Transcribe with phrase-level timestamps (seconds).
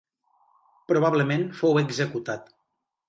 [0.91, 2.53] Probablement fou executat.